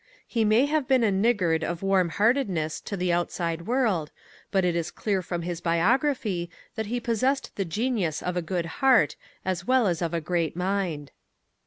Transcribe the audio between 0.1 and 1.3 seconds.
He may have been a